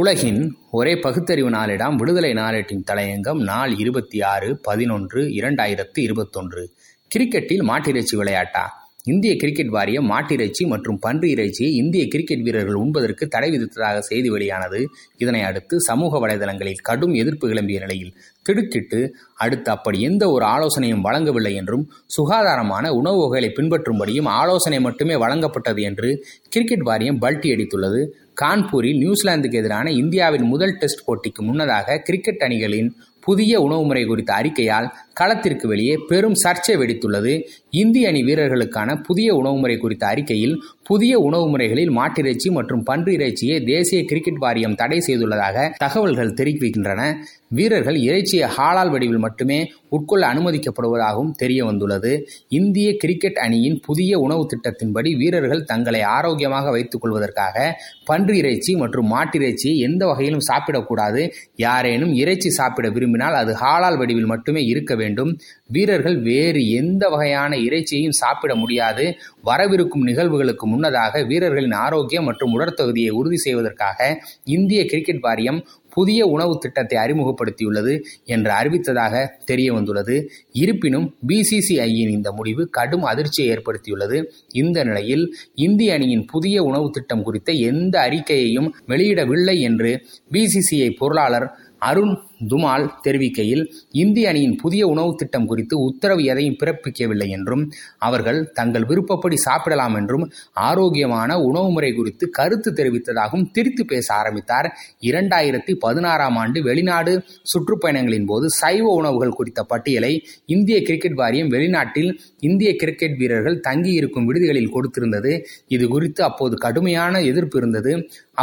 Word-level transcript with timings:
உலகின் 0.00 0.40
ஒரே 0.70 0.96
பகுத்தறிவு 0.96 1.50
நாளிடம் 1.50 1.96
விடுதலை 1.96 2.30
நாளேட்டின் 2.32 2.84
தலையங்கம் 2.90 3.40
நாள் 3.42 3.72
இருபத்தி 3.78 4.20
ஆறு 4.22 4.48
பதினொன்று 4.62 5.20
இரண்டாயிரத்து 5.38 5.98
இருபத்தொன்று. 5.98 6.62
கிரிக்கெட்டில் 7.10 7.64
மாட்டிறைச்சி 7.70 8.16
விளையாட்டா? 8.16 8.64
இந்திய 9.04 9.36
கிரிக்கெட் 9.36 9.68
வாரியம் 9.68 10.10
மாட்டிறைச்சி 10.10 10.66
மற்றும் 10.66 10.98
பன்றி 10.98 11.30
இறைச்சியை 11.30 11.72
இந்திய 11.72 12.08
கிரிக்கெட் 12.08 12.42
வீரர்கள் 12.42 12.74
உண்பதற்கு 12.74 13.28
தடை 13.28 13.48
விதித்ததாக 13.50 13.98
செய்தி 13.98 14.30
வெளியானது. 14.30 14.88
இதனை 15.16 15.42
அடுத்து 15.42 15.80
சமூக 15.80 16.26
வலைதளங்களில் 16.26 16.82
கடும் 16.82 17.14
எதிர்ப்பு 17.14 17.48
கிளம்பிய 17.48 17.78
நிலையில் 17.78 18.14
திடுக்கிட்டு 18.42 19.14
அடுத்து 19.34 19.70
அப்படி 19.70 20.00
எந்த 20.00 20.30
ஒரு 20.30 20.44
ஆலோசனையும் 20.44 21.04
வழங்கவில்லை 21.04 21.54
என்றும் 21.54 21.90
சுகாதாரமான 22.06 22.90
உணவு 22.90 23.20
வகைகளை 23.20 23.50
பின்பற்றும்படியும் 23.56 24.28
ஆலோசனை 24.28 24.80
மட்டுமே 24.80 25.14
வழங்கப்பட்டது 25.14 25.82
என்று 25.82 26.26
கிரிக்கெட் 26.48 26.82
வாரியம் 26.82 27.20
பல்டி 27.20 27.50
அடித்துள்ளது. 27.54 28.02
கான்பூரில் 28.42 28.98
நியூசிலாந்துக்கு 28.98 29.58
எதிரான 29.58 29.90
இந்தியாவின் 29.92 30.44
முதல் 30.44 30.74
டெஸ்ட் 30.78 31.06
போட்டிக்கு 31.06 31.42
முன்னதாக 31.42 31.96
கிரிக்கெட் 31.98 32.44
அணிகளின் 32.46 32.90
புதிய 33.28 33.60
உணவு 33.66 33.84
முறை 33.88 34.04
குறித்த 34.06 34.32
அறிக்கையால் 34.40 34.88
களத்திற்கு 35.18 35.66
வெளியே 35.68 35.94
பெரும் 36.10 36.36
சர்ச்சை 36.42 36.74
வெடித்துள்ளது. 36.80 37.32
இந்திய 37.80 38.08
அணி 38.08 38.20
வீரர்களுக்கான 38.28 38.90
புதிய 39.06 39.28
உணவு 39.34 39.56
முறை 39.62 39.76
குறித்த 39.76 40.04
அறிக்கையில் 40.06 40.54
புதிய 40.88 41.14
உணவு 41.18 41.46
முறைகளில் 41.52 41.90
மாட்டிறைச்சி 41.96 42.48
மற்றும் 42.56 42.82
பன்றி 42.82 43.12
இறைச்சியை 43.14 43.56
தேசிய 43.64 44.00
கிரிக்கெட் 44.04 44.40
வாரியம் 44.44 44.74
தடை 44.74 44.98
செய்துள்ளதாக 45.06 45.56
தகவல்கள் 45.76 46.36
தெரிவிக்கின்றன. 46.40 47.00
வீரர்கள் 47.48 47.98
இறைச்சியை 48.06 48.46
ஹாலால் 48.56 48.92
வடிவில் 48.94 49.24
மட்டுமே 49.26 49.58
உட்கொள்ள 49.96 50.24
அனுமதிக்கப்படுவதாகவும் 50.32 51.34
தெரிய 51.42 51.60
வந்துள்ளது. 51.64 52.12
இந்திய 52.60 52.88
கிரிக்கெட் 52.96 53.42
அணியின் 53.46 53.78
புதிய 53.86 54.18
உணவு 54.18 54.46
திட்டத்தின்படி 54.52 55.12
வீரர்கள் 55.22 55.66
தங்களை 55.72 56.02
ஆரோக்கியமாக 56.16 56.70
வைத்துக் 56.70 57.00
கொள்வதற்காக 57.00 57.76
பன்றி 58.04 58.38
இறைச்சி 58.38 58.74
மற்றும் 58.76 59.12
மாட்டிறைச்சியை 59.12 59.76
எந்த 59.88 60.02
வகையிலும் 60.06 60.48
சாப்பிடக்கூடாது. 60.50 61.24
யாரேனும் 61.56 62.14
இறைச்சி 62.14 62.50
சாப்பிட 62.50 62.88
விரும்பினால் 62.88 63.16
அது 63.24 63.52
ஹாலால் 63.54 63.96
வடிவில் 63.96 64.24
மட்டுமே 64.24 64.64
இருக்க 64.64 64.94
வேண்டும். 64.94 65.38
வீரர்கள் 65.66 66.20
வேறு 66.20 66.70
எந்த 66.70 67.08
வகையான 67.08 67.56
இறைச்சியையும் 67.56 68.10
சாப்பிட 68.10 68.54
முடியாது. 68.54 69.16
வரவிருக்கும் 69.44 70.06
நிகழ்வுகளுக்கு 70.06 70.66
முன்னதாக 70.66 71.22
வீரர்களின் 71.22 71.72
ஆரோக்கியம் 71.72 72.24
மற்றும் 72.24 72.58
உடற்தகுதியை 72.58 73.10
உறுதி 73.10 73.36
செய்வதற்காக 73.36 74.22
இந்திய 74.44 74.86
கிரிக்கெட் 74.86 75.20
வாரியம் 75.20 75.64
புதிய 75.98 76.20
உணவு 76.26 76.54
திட்டத்தை 76.58 76.96
அறிமுகப்படுத்தியுள்ளது 76.98 77.94
என்று 78.26 78.50
அறிவித்ததாக 78.52 79.14
தெரிய 79.44 79.68
வந்துள்ளது. 79.72 80.16
இருப்பினும் 80.56 81.06
பிசிசிஐயின் 81.26 82.14
இந்த 82.16 82.30
முடிவு 82.32 82.64
கடும் 82.70 83.04
அதிர்ச்சியை 83.04 83.48
ஏற்படுத்தியுள்ளது. 83.54 84.18
இந்த 84.54 84.78
நிலையில் 84.84 85.24
இந்திய 85.58 85.94
அணியின் 85.94 86.26
புதிய 86.26 86.56
உணவு 86.62 86.88
திட்டம் 86.90 87.22
குறித்த 87.22 87.52
எந்த 87.70 87.94
அறிக்கையையும் 88.06 88.70
வெளியிடவில்லை 88.88 89.56
என்று 89.60 89.92
பிசிசிஐ 90.32 90.90
பொருளாளர் 91.00 91.48
அருண் 91.86 92.14
துமால் 92.48 92.86
தெரிவிக்கையில் 93.02 93.62
இந்திய 93.94 94.30
அணியின் 94.30 94.56
புதிய 94.56 94.82
உணவு 94.86 95.10
திட்டம் 95.14 95.46
குறித்து 95.46 95.74
உத்தரவு 95.78 96.22
எதையும் 96.24 96.56
பிறப்பிக்கவில்லை 96.60 97.28
என்றும் 97.28 97.62
அவர்கள் 97.98 98.38
தங்கள் 98.52 98.86
விருப்பப்படி 98.86 99.36
சாப்பிடலாம் 99.38 99.94
என்றும் 99.94 100.24
ஆரோக்கியமான 100.64 101.38
உணவு 101.40 101.70
முறை 101.70 101.90
குறித்து 101.92 102.26
கருத்து 102.30 102.72
தெரிவித்ததாகவும் 102.72 103.48
திரித்து 103.52 103.84
பேச 103.84 104.06
ஆரம்பித்தார் 104.14 104.68
இரண்டாயிரத்தி 105.02 105.74
பதினாறாம் 105.88 106.38
ஆண்டு 106.42 106.58
வெளிநாடு 106.68 107.12
சுற்றுப்பயணங்களின் 107.52 108.28
போது 108.30 108.46
சைவ 108.60 108.86
உணவுகள் 109.00 109.36
குறித்த 109.38 109.60
பட்டியலை 109.72 110.12
இந்திய 110.54 110.76
கிரிக்கெட் 110.88 111.18
வாரியம் 111.20 111.52
வெளிநாட்டில் 111.54 112.10
இந்திய 112.48 112.70
கிரிக்கெட் 112.82 113.16
வீரர்கள் 113.20 113.56
தங்கியிருக்கும் 113.68 114.26
விடுதிகளில் 114.28 114.72
கொடுத்திருந்தது. 114.74 115.32
இது 115.74 115.84
குறித்து 115.94 116.20
அப்போது 116.28 116.54
கடுமையான 116.64 117.20
எதிர்ப்பு 117.30 117.56
இருந்தது. 117.60 117.92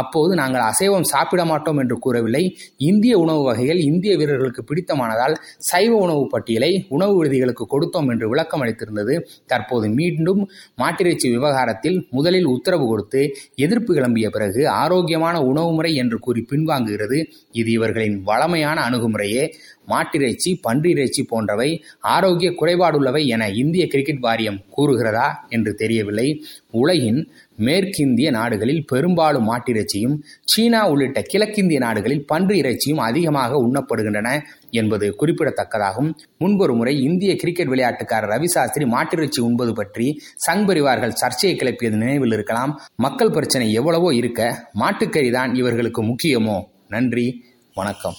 அப்போது 0.00 0.32
நாங்கள் 0.40 0.64
அசைவம் 0.70 1.08
சாப்பிட 1.10 1.42
மாட்டோம் 1.50 1.78
என்று 1.82 1.96
கூறவில்லை. 1.98 2.42
இந்திய 2.88 3.14
உணவு 3.24 3.42
வகைகள் 3.48 3.80
இந்திய 3.90 4.12
வீரர்களுக்கு 4.20 4.62
பிடித்தமானதால் 4.70 5.34
சைவ 5.70 5.92
உணவு 6.06 6.24
பட்டியலை 6.34 6.70
உணவு 6.96 7.14
விடுதிகளுக்கு 7.18 7.66
கொடுத்தோம் 7.74 8.10
என்று 8.14 8.26
விளக்கம் 8.32 8.62
அளித்திருந்தது. 8.64 9.14
தற்போது 9.52 9.88
மீண்டும் 9.98 10.42
மாட்டிறைச்சி 10.82 11.28
விவகாரத்தில் 11.36 11.98
முதலில் 12.10 12.48
உத்தரவு 12.54 12.86
கொடுத்து 12.86 13.22
எதிர்ப்பு 13.66 13.92
கிளம்பிய 13.98 14.28
பிறகு 14.28 14.62
ஆரோக்கியமான 14.82 15.36
உணவு 15.50 15.70
முறை 15.72 15.92
என்று 16.02 16.18
கூறி 16.18 16.42
பின்வாங்குகிறது. 16.52 17.20
இது 17.52 17.70
இவர்களின் 17.70 18.22
வளமையான 18.22 18.78
அணுகுமுறையே. 18.88 19.44
மாட்டிறைச்சி 19.90 20.50
பன்றி 20.60 20.90
இறைச்சி 20.90 21.22
போன்றவை 21.22 21.68
ஆரோக்கிய 22.00 22.50
குறைபாடுள்ளவை 22.60 23.22
என 23.26 23.48
இந்திய 23.62 23.86
கிரிக்கெட் 23.86 24.24
வாரியம் 24.24 24.60
கூறுகிறதா 24.76 25.26
என்று 25.48 25.72
தெரியவில்லை. 25.74 26.28
உலகின் 26.70 27.20
மேற்கிந்திய 27.66 28.30
நாடுகளில் 28.30 28.82
பெரும்பாலும் 28.84 29.48
மாட்டிறைச்சியும் 29.50 30.16
சீனா 30.44 30.80
உள்ளிட்ட 30.88 31.20
கிழக்கிந்திய 31.22 31.78
நாடுகளில் 31.78 32.24
பன்றி 32.24 32.56
இறைச்சியும் 32.58 32.98
அதிகமாக 32.98 33.60
உண்ணப்படுகின்றன 33.66 34.28
என்பது 34.70 35.14
குறிப்பிடத்தக்கதாகும். 35.20 36.10
முன்பொரு 36.38 36.74
முறை 36.74 36.94
இந்திய 37.00 37.34
கிரிக்கெட் 37.36 37.72
விளையாட்டுக்காரர் 37.72 38.32
ரவி 38.34 38.44
சாஸ்திரி 38.44 38.86
மாட்டிறைச்சி 38.94 39.40
உண்பது 39.40 39.72
பற்றி 39.72 40.08
சங் 40.46 40.66
பரிவார்கள் 40.70 41.18
சர்ச்சையை 41.22 41.56
கிளப்பியது 41.58 41.98
நினைவில் 42.04 42.32
இருக்கலாம். 42.32 42.74
மக்கள் 42.96 43.30
பிரச்சனை 43.30 43.72
எவ்வளவோ 43.72 44.10
இருக்க 44.14 44.42
மாட்டுக்கறி 44.82 45.30
தான் 45.30 45.54
இவர்களுக்கு 45.54 46.02
முக்கியமோ? 46.02 46.58
நன்றி 46.88 47.44
வணக்கம். 47.74 48.18